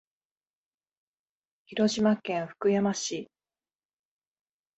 [1.65, 3.29] 広島県福山市